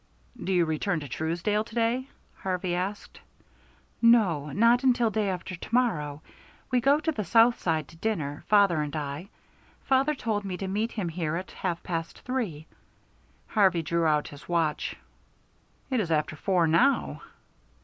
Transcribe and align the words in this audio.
"Do 0.43 0.51
you 0.51 0.65
return 0.65 0.99
to 1.01 1.07
Truesdale 1.07 1.63
to 1.63 1.75
day?" 1.75 2.07
Harvey 2.37 2.73
asked. 2.73 3.21
"No. 4.01 4.47
Not 4.51 4.83
until 4.83 5.11
day 5.11 5.29
after 5.29 5.53
to 5.55 5.75
morrow. 5.75 6.23
We 6.71 6.81
go 6.81 6.99
to 6.99 7.11
the 7.11 7.23
South 7.23 7.59
Side 7.59 7.87
to 7.89 7.97
dinner, 7.97 8.43
father 8.47 8.81
and 8.81 8.95
I. 8.95 9.29
Father 9.83 10.15
told 10.15 10.43
me 10.43 10.57
to 10.57 10.67
meet 10.67 10.93
him 10.93 11.09
here 11.09 11.35
at 11.35 11.51
half 11.51 11.83
past 11.83 12.21
three." 12.21 12.65
Harvey 13.49 13.83
drew 13.83 14.05
out 14.07 14.29
his 14.29 14.49
watch. 14.49 14.95
"It 15.91 15.99
is 15.99 16.09
after 16.09 16.35
four 16.35 16.65
now." 16.65 17.21